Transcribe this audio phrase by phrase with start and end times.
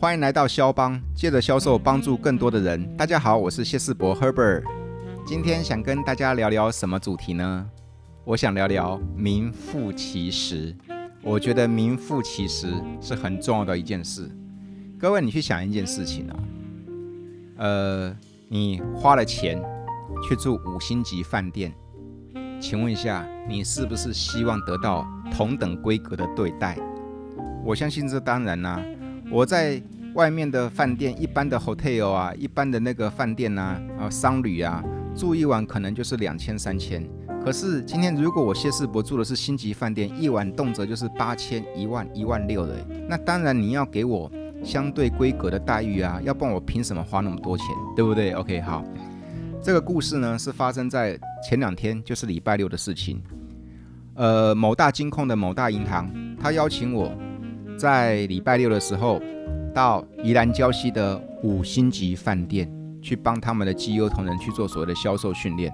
[0.00, 2.96] 欢迎来到肖邦，借着销售帮助更多的人。
[2.96, 4.62] 大家好，我是谢世博 Herbert，
[5.26, 7.68] 今天想跟大家聊聊什么主题呢？
[8.24, 10.74] 我想聊聊名副其实。
[11.22, 14.26] 我觉得名副其实是很重要的一件事。
[14.98, 16.36] 各位，你去想一件事情啊，
[17.58, 18.16] 呃，
[18.48, 19.62] 你花了钱
[20.26, 21.70] 去住五星级饭店。
[22.58, 26.78] 请问一下，你是不是希望得到同等规格的对待？
[27.62, 28.84] 我相信这当然啦、啊。
[29.32, 29.80] 我在
[30.14, 34.82] 外面的饭店，一般的 hotel 啊，一般的那个饭店呐，啊，商旅啊，
[35.14, 37.08] 住一晚可能就是两千、三千。
[37.44, 42.74] 可是今天如果我谢世博住的是星级饭店，一晚动辄就是八千、一万、一万六的，
[43.08, 44.30] 那当然你要给我
[44.62, 48.84] 相对规格的待遇啊，要不然我凭什么花那么多钱，对不对？OK，好。
[49.62, 53.22] 这个故事呢，是发生在前两天，就是礼拜六的事情。
[54.14, 57.12] 呃，某大金控的某大银行，他邀请我
[57.78, 59.20] 在礼拜六的时候
[59.70, 65.72] 到宜兰礁溪的五星级饭店去帮他们的绩优同仁去做所谓的销售训练。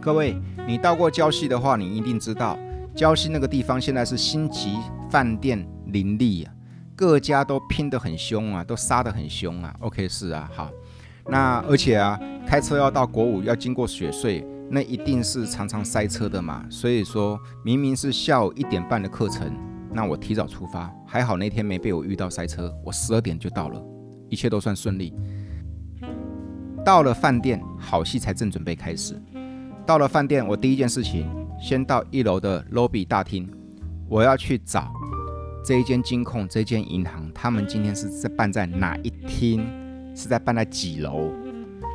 [0.00, 0.34] 各位，
[0.66, 2.58] 你到过礁溪的话，你一定知道，
[2.94, 4.76] 礁溪那个地方现在是星级
[5.10, 6.52] 饭店林立啊，
[6.96, 9.74] 各家都拼得很凶啊，都杀得很凶啊。
[9.80, 10.70] OK，是啊，好。
[11.28, 16.64] 那而且啊，开车要到国五要经过雪隧，那一定是常常塞车的嘛。
[16.70, 19.54] 所以说明明是下午一点半的课程，
[19.92, 23.82] 那我提早出发，还好那天没被我遇到塞车，我十二点就到了，
[24.28, 25.14] 一切都算顺利。
[26.84, 29.20] 到了饭店，好戏才正准备开始。
[29.84, 31.28] 到了饭店，我第一件事情
[31.60, 33.48] 先到一楼的 lobby 大厅，
[34.08, 34.92] 我要去找
[35.64, 39.66] 这一间金控、这间银行，他们今天是在办在哪一厅？
[40.14, 41.30] 是在办在几楼？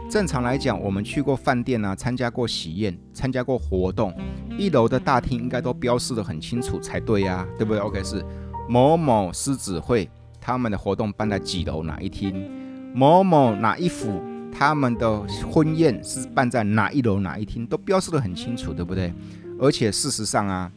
[0.09, 4.13] 正常来讲，我们去过饭店啊，参加过喜宴，参加过活动，
[4.57, 8.23] 一楼的大厅应该都标示得很清楚才对呀、对不对？OK，是
[8.67, 12.49] 某某狮子会他们的活动办在几楼哪一厅？
[12.93, 14.21] 某某哪一府
[14.51, 15.21] 他们的
[15.51, 17.65] 婚宴是办在哪一楼哪一厅？
[17.65, 19.13] 都标示得很清楚，对不对？
[19.59, 20.71] 而且事实上啊。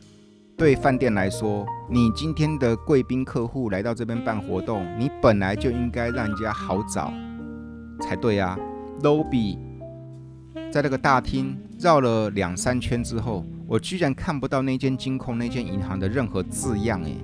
[0.56, 7.12] 对饭店来说，你今天的贵宾客户来到这边办活动，你本来就应该让人家好找
[8.00, 8.58] 才对啊。
[9.04, 9.56] lobby
[10.72, 17.14] 在那个大厅绕了两三圈之后，我居然看不到那间金控、那间银行的任何字样，诶，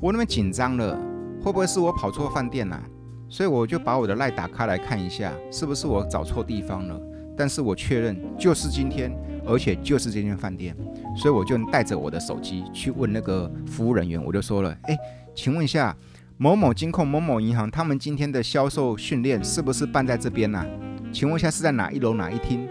[0.00, 0.96] 我那么紧张了，
[1.42, 2.80] 会不会是我跑错饭店啊？
[3.28, 7.00] 所以我就把我的赖打开来看一下，是不是我找错地方了？
[7.36, 9.12] 但是我确认就是今天。
[9.46, 10.76] 而且就是这间饭店，
[11.16, 14.96] 所以我就带着我的手机去问那个服务人员，我就说了：“哎，
[15.34, 15.96] 请问一下，
[16.36, 20.64] 某某金控、某某银行，他们今天的销售训练是不是办在这边呢？
[21.10, 22.68] 请问一下是在哪一楼哪一厅？”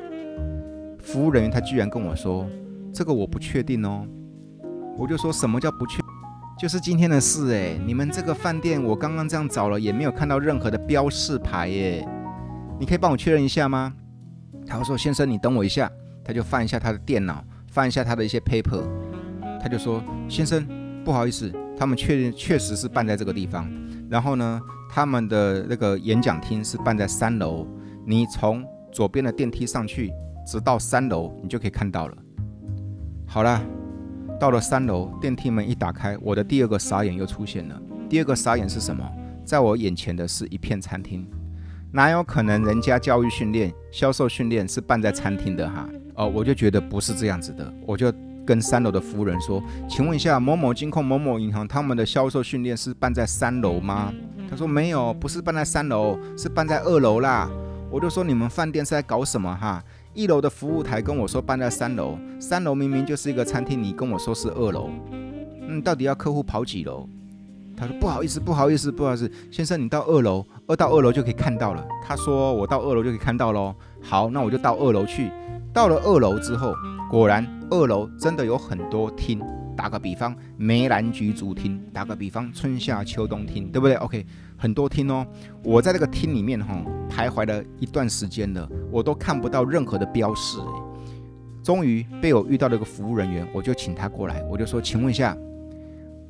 [1.02, 2.48] 服务人员他居然跟我说
[2.94, 4.06] ：“这个我不确定哦。”
[4.98, 6.00] 我就说什么叫不确？
[6.60, 12.08] 就是今天的事哎，你们这个饭店我刚刚这样找了，也没有看到任何的标示牌耶，
[12.78, 13.94] 你可以帮我确认一下吗？
[14.68, 15.90] 他说：“先生，你等我一下。”
[16.22, 18.84] 他就翻一下他的电脑，翻一下他的一些 paper，
[19.60, 20.64] 他就说：“先生，
[21.04, 23.68] 不好意思，他们确认确实是办在这个地方。
[24.10, 24.62] 然后呢，
[24.92, 27.66] 他们的那个演讲厅是办在三楼。
[28.06, 30.12] 你从左边的电梯上去，
[30.46, 32.18] 直到三楼，你就可以看到了。
[33.32, 33.64] 好了，
[34.40, 37.80] 到了三楼，电梯门一打开，我的第二个傻眼又出现了。
[38.10, 39.08] 第二个傻眼是什么？
[39.46, 41.30] 在我眼前的是一片餐厅，
[41.92, 48.12] 哪有可能人家教育训练、销售训练是办在餐厅的哈？”哦，我就觉得不是这样子的，我就
[48.44, 54.12] 跟三楼的服务人说：“请问一下，某某金控、某某银行，他们的销售训练是办在三楼吗？”
[54.50, 57.48] 他说：“没有，不是办在三楼，是办在二楼啦。”
[57.92, 59.84] 我就说：“你们饭店是在搞什么哈？
[60.20, 64.90] 一楼的服务台跟我说搬在三楼，三楼明明就是一个餐厅，你跟我说是二楼，
[65.62, 67.08] 嗯，到底要客户跑几楼？”
[67.78, 75.32] 他说：“不好意思，不好意思，不好意思，先生，你到二楼，二到二楼就可以看到了。”他说：“我到二楼就可以看到喽。”好，那我就到二楼去。
[75.74, 76.74] 到了二楼之后，
[77.10, 79.40] 果然二楼真的有很多厅。
[79.80, 84.26] 打个比方，梅兰菊竹厅；打个比方，春夏秋冬厅，对不对？OK，
[84.58, 85.26] 很多厅哦。
[85.64, 90.58] 我在这个厅里面哈、徘徊了一段时间了，我都看不到任何的标识。
[91.64, 95.38] 终于被我遇到了一个服务人员，我就请他过来，我就说：“请问一下，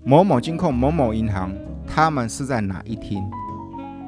[0.06, 1.52] 某某金控、某某银行，
[1.88, 3.20] 他们是在哪一厅？”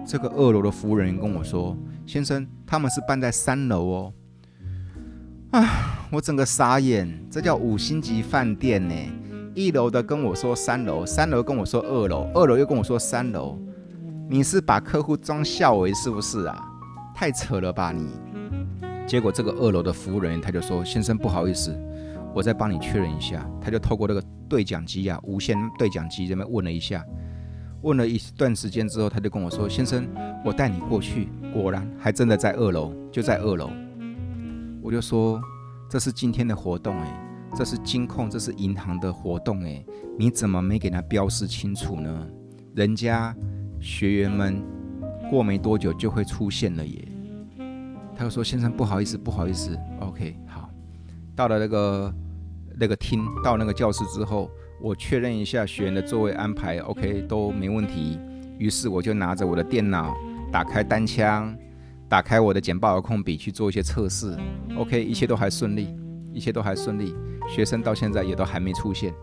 [0.06, 4.14] 这个二楼的服务人员跟我说：“先生，他们是办在三楼哦。”
[5.50, 6.08] 啊！
[6.12, 8.94] 我整个傻眼，这叫五星级饭店呢。
[9.54, 13.58] 一楼的跟我说三楼，三楼跟我说二楼，二楼又跟我说三楼。
[14.30, 16.58] 你是把客户装孝维是不是啊？
[17.14, 18.08] 太扯了吧你！
[19.06, 21.78] 结果这个二楼的服务人员他就说：“先生，不好意思，
[22.34, 27.06] 我再帮你确认一下。”他就透过那个对讲机啊，无线对讲机这边问了一下。
[27.82, 30.08] 问了一段时间之后，他就跟我说：“先生，
[30.46, 33.70] 我带你过去。”果然，还真的在二楼，就在二楼。
[34.82, 35.42] 我就说
[35.92, 39.84] ：“这是今天的活动，哎，这是金控，这是银行的活动，哎，
[40.18, 42.28] 你怎么没给他标示清楚呢？
[42.76, 43.36] 人家
[43.80, 44.62] 学员们
[45.30, 47.08] 过没多久就会出现了耶。”
[48.16, 49.78] 他就说：“先生，不好意思，不好意思。
[50.00, 50.70] ”OK，好，
[51.36, 52.14] 到了那个
[52.80, 54.50] 那个厅，到那个教室之后。
[54.84, 58.18] 我确认一下学员的座位安排，OK 都没问题。
[58.58, 60.12] 于是我就拿着我的电脑，
[60.52, 61.56] 打开单枪，
[62.10, 64.36] 打开我的简报遥控笔去做一些测试。
[64.76, 65.94] OK，一切都还顺利，
[66.34, 67.16] 一切都还顺利。
[67.50, 69.14] 学生到现在也都还没出现。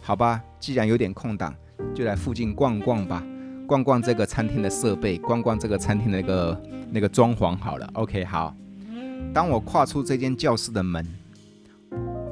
[0.00, 1.54] 好吧，既然有点空档，
[1.94, 3.22] 就来附近逛逛吧，
[3.66, 6.62] 逛逛这个餐厅的设备，逛逛这个餐厅的那个
[6.92, 7.88] 那个装潢好了。
[7.94, 8.54] OK，好。
[9.34, 11.06] 当我跨出这间教室的门，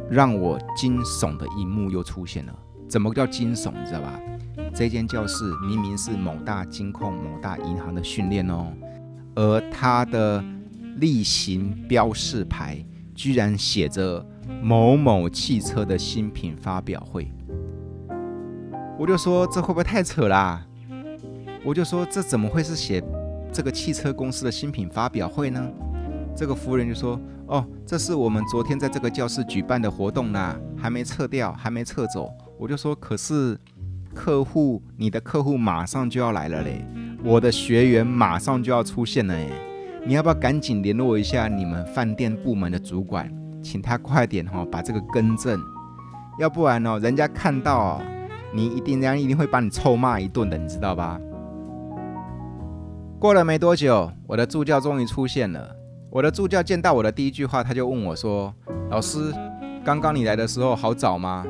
[0.08, 2.54] 让我惊悚的一幕又出现了。
[2.88, 3.72] 怎么叫惊悚？
[3.72, 4.20] 你知道吧？
[4.72, 8.72] 这间教室明明是某大金控、某大银行的训练哦，
[9.34, 10.42] 而它的
[10.96, 12.82] 例行标示牌
[13.16, 14.24] 居然写着
[14.62, 17.32] 某某汽车的新品发表会。
[18.96, 20.64] 我就说这会不会太扯啦？
[21.64, 23.02] 我就说这怎么会是写
[23.52, 25.68] 这个汽车公司的新品发表会呢？
[26.36, 27.18] 这个服务员就说
[27.48, 32.30] ：“哦，这是我们昨天在这个教室举办的活动啦，还没撤掉，还没撤走。”
[32.60, 33.58] 我就说，可是
[34.14, 36.84] 客户，你的客户马上就要来了嘞，
[37.24, 39.48] 我的学员马上就要出现了哎，
[40.06, 43.28] 你要不要赶紧联络一下你们饭店部门的主管，
[43.60, 45.60] 请他快点哈把这个更正，
[46.38, 48.00] 要不然哦，人家看到，
[48.54, 51.20] 你一定人家一定会把你臭骂一顿的，你知道吧？
[53.18, 55.74] 过了没多久，我的助教终于出现了。
[56.08, 58.54] 我的助教见到我的第一句话，他就问我说
[58.88, 59.34] ：“老师，
[59.84, 61.44] 刚刚你来的时候好早吗？”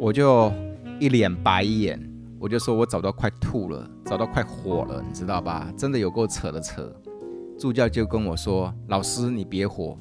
[0.00, 0.50] 我就
[0.98, 2.00] 一脸白眼，
[2.38, 5.70] 我就说我早到快吐了，早到快火了，你知道吧？
[5.76, 6.90] 真的有够扯的扯。
[7.58, 9.98] 助教就跟我说：“老师，你别火，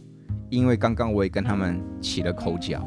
[0.50, 2.82] 因为刚刚我也跟他们起了口角。”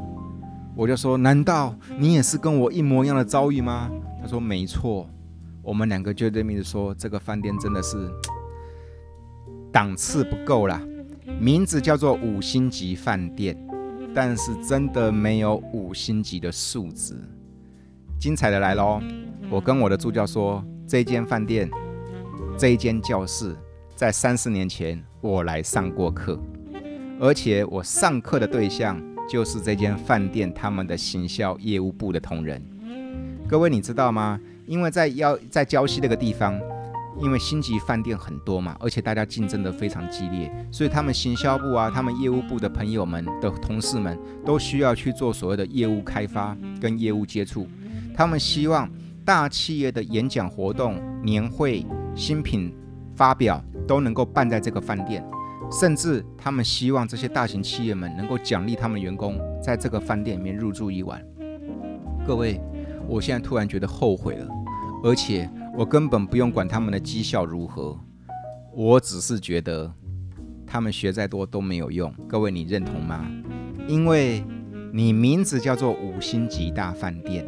[0.77, 3.91] 我就说：“难道你也是跟我一模一样的遭遇吗？”
[4.23, 5.09] 他说：“没错。”
[5.61, 8.09] 我们两个就对面的说：“这个饭店真的是
[9.73, 10.81] 档次不够啦，
[11.41, 13.57] 名字叫做五星级饭店。”
[14.15, 17.15] 但是真的没有五星级的素质。
[18.19, 19.01] 精彩的来喽！
[19.49, 21.71] 我跟我的助教说，这间饭店，
[22.59, 23.55] 这间教室，
[24.01, 26.41] 在三四年前我来上过课，
[27.21, 28.99] 而且我上课的对象
[29.29, 32.65] 就是这间饭店他们的行销业务部的同仁。
[33.47, 34.41] 各位你知道吗？
[34.65, 36.59] 因为在要在礁溪那个地方。
[37.21, 47.69] 因为星级饭店很多嘛，而且大家竞争得非常激烈，所以他们行销部啊，他们业务部的朋友们的同事们都需要去做所谓的业务开发跟业务接触。
[48.17, 48.89] 他们希望
[49.23, 52.75] 大企业的演讲活动、年会、新品
[53.15, 55.21] 发表都能够办在这个饭店，
[55.81, 61.21] 甚至他们希望这些大型企业们能够奖励他们员工在这个饭店里面入住一晚。
[62.25, 62.61] 各位，
[63.09, 64.49] 我现在突然觉得后悔了，
[65.03, 65.51] 而且。
[65.73, 67.97] 我根本不用管他们的绩效如何，
[68.75, 69.91] 我只是觉得
[70.67, 72.13] 他们学再多都没有用。
[72.29, 73.25] 各位，你认同吗？
[73.87, 74.45] 因为
[74.93, 77.47] 你名字叫做五星级大饭店，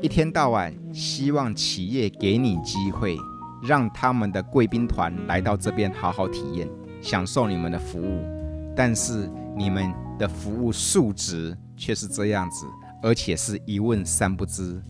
[0.00, 3.16] 一天到晚希望企业给你机会，
[3.62, 6.68] 让他们的贵宾团来到这边好好体验，
[7.00, 8.24] 享受你们的服务，
[8.76, 12.66] 但是你们的服务素质却是这样子，
[13.02, 14.80] 而且是一问三不知。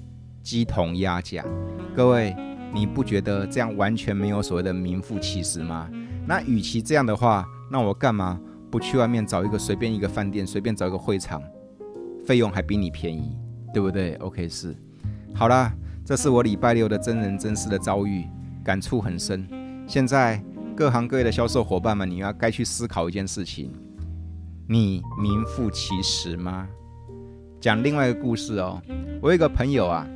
[0.42, 1.44] 鸡同鸭讲，
[1.94, 2.34] 各位，
[2.72, 5.88] 你不觉得这样完全没有所谓的名副其实吗？
[6.26, 11.42] 那与其这样的话，那我干嘛不去外面找一个随便一个饭店，随便找一个会场，
[12.24, 13.36] 费用还比你便宜，
[13.74, 14.74] 对不对？OK，是。
[15.34, 15.72] 好啦，
[16.04, 18.24] 这是我礼拜六的真人真事的遭遇，
[18.64, 19.46] 感触很深。
[19.86, 20.42] 现在
[20.76, 23.72] 各行各业的销售伙伴们，你要该去思考一件事情：
[24.68, 26.68] 你名副其实吗？
[27.60, 28.80] 讲另外一个故事哦，
[29.20, 30.06] 我有一个朋友啊。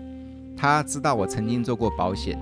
[0.56, 2.38] 他知道我曾经做过保险，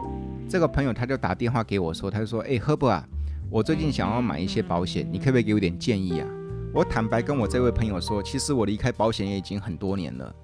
[0.46, 3.02] 这个朋友他就打电话给我说，他就说：“哎赫伯啊，
[3.50, 6.28] 我最近想要买一些保险，你可不可以给我点建议啊？”
[6.74, 10.34] 我坦白跟我这位朋友说，其实我离开保险业已经很多年了，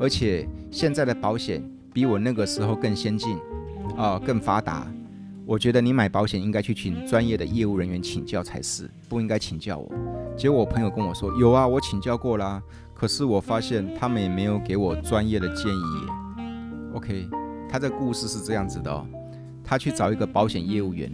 [0.00, 3.38] 而且现在的保险比我那个时候更先进，
[3.96, 4.86] 啊、更发达。
[5.46, 9.92] 我觉得你买保险应该去请专业的业务人员请教才是，不应该请教我。
[10.36, 12.62] 结果我朋友跟我说：“有啊，我请教过啦，
[12.94, 16.06] 可是我发现他们也没有给我专业的建议。”
[16.94, 17.28] OK，
[17.68, 19.06] 他这故事是这样子的哦，
[19.62, 21.12] 他去找一个保险业务员，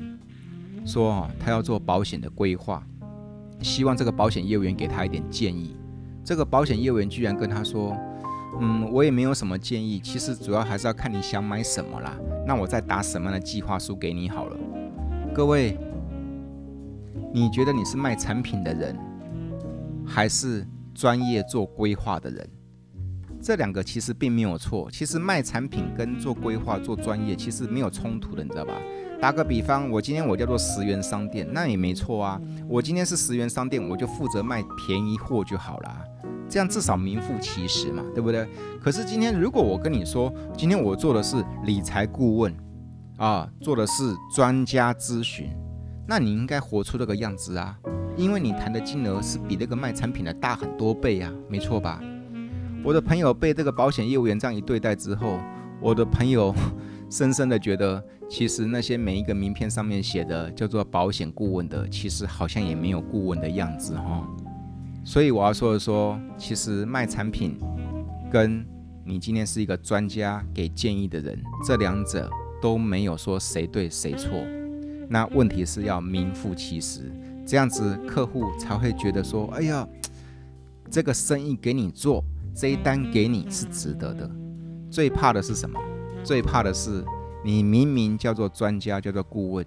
[0.86, 2.86] 说哦，他要做保险的规划，
[3.60, 5.76] 希望这个保险业务员给他一点建议。
[6.22, 7.96] 这个保险业务员居然跟他说
[8.58, 10.00] ：“嗯，我也没有什么建议。
[10.00, 12.16] 其实主要还是要看你想买什么啦。
[12.46, 14.56] 那我再打什么样的计划书给你好了。
[15.34, 15.78] 各位，
[17.32, 18.98] 你觉得你是卖产品的人，
[20.04, 22.50] 还是专业做规划的人？
[23.40, 24.90] 这两个其实并没有错。
[24.90, 28.74] 其实卖产品跟做规划、做专业其实没有冲突的，你知道吧？
[29.18, 32.40] 打个比方，我今天我叫做十元商店，那也没错啊。
[32.68, 36.04] 我今天是十元商店，我就负责卖便宜货就好了，
[36.50, 38.46] 这样至少名副其实嘛，对不对？
[38.82, 42.54] 可是今天如果我跟你说，今天我做的是理财顾问
[43.16, 45.48] 啊，做的是专家咨询，
[46.06, 47.78] 那你应该活出那个样子啊，
[48.16, 52.02] 因为你谈的金额是比那个卖产品的大很多倍啊，没错吧？
[52.84, 55.38] 我的朋友被这个保险业务员这样一对待之后，
[55.80, 56.52] 我的朋友。
[57.10, 64.24] 深深的觉得，其实那些每一个名片上面写的叫做保险顾问的，其实好像也没有顾问的样子哈。
[65.10, 67.58] 所以我要说的说，其实卖产品
[68.30, 68.64] 跟
[69.04, 71.36] 你今天是一个专家给建议的人，
[71.66, 72.30] 这两者
[72.62, 74.30] 都没有说谁对谁错。
[75.08, 77.10] 那问题是要名副其实，
[77.44, 79.84] 这样子客户才会觉得说，哎呀，
[80.88, 82.22] 这个生意给你做，
[82.54, 84.30] 这一单给你是值得的。
[84.92, 85.76] 最怕的是什么？
[86.22, 87.04] 最怕的是，
[87.44, 89.66] 你明明叫做专家，叫做顾问，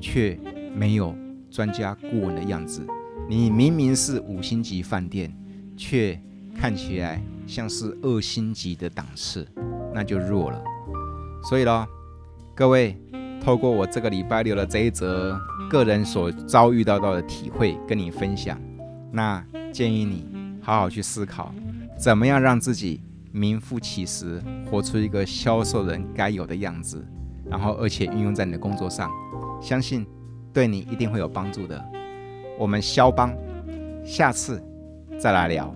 [0.00, 0.38] 却
[0.72, 1.12] 没有
[1.50, 2.82] 专家顾问的样子；
[3.28, 5.30] 你明明是五星级饭店，
[5.76, 6.18] 却
[6.56, 9.46] 看起来像是二星级的档次，
[9.92, 10.58] 那就弱了。
[11.48, 11.86] 所以咯，
[12.54, 12.96] 各位，
[13.44, 18.58] 透过我这个礼拜六的这一则个人所遭遇到到的体会，跟你分享，
[19.12, 20.24] 那建议你
[20.62, 21.54] 好好去思考，
[21.98, 23.02] 怎么样让自己。
[23.30, 27.06] 名副其实，活出一个销售人该有的样子，
[27.44, 29.10] 然后而且运用在你的工作上，
[29.60, 30.04] 相信
[30.50, 31.78] 对你一定会有帮助的。
[32.58, 33.32] 我们肖邦，
[34.04, 34.60] 下次
[35.18, 35.72] 再来聊。